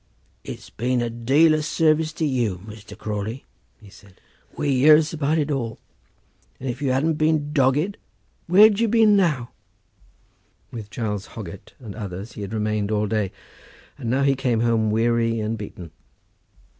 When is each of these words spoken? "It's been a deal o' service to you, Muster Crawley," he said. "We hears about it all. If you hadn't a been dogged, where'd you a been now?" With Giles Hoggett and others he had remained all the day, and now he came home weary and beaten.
"It's 0.43 0.71
been 0.71 0.99
a 1.03 1.11
deal 1.11 1.53
o' 1.55 1.61
service 1.61 2.11
to 2.13 2.25
you, 2.25 2.57
Muster 2.65 2.95
Crawley," 2.95 3.45
he 3.79 3.91
said. 3.91 4.19
"We 4.57 4.79
hears 4.79 5.13
about 5.13 5.37
it 5.37 5.51
all. 5.51 5.77
If 6.59 6.81
you 6.81 6.91
hadn't 6.91 7.11
a 7.11 7.13
been 7.13 7.53
dogged, 7.53 7.97
where'd 8.47 8.79
you 8.79 8.87
a 8.87 8.89
been 8.89 9.15
now?" 9.15 9.51
With 10.71 10.89
Giles 10.89 11.27
Hoggett 11.37 11.73
and 11.77 11.93
others 11.93 12.31
he 12.31 12.41
had 12.41 12.51
remained 12.51 12.89
all 12.89 13.03
the 13.03 13.09
day, 13.09 13.31
and 13.95 14.09
now 14.09 14.23
he 14.23 14.35
came 14.35 14.61
home 14.61 14.89
weary 14.89 15.39
and 15.39 15.55
beaten. 15.55 15.91